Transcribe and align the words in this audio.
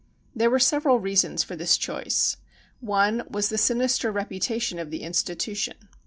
There 0.35 0.49
were 0.49 0.57
several 0.57 0.99
reasons 0.99 1.43
for 1.43 1.55
this 1.55 1.77
choice. 1.77 2.37
One 2.79 3.21
was 3.29 3.49
the 3.49 3.57
sinister 3.59 4.11
reputation 4.11 4.79
of 4.79 4.89
the 4.89 5.03
institution. 5.03 5.77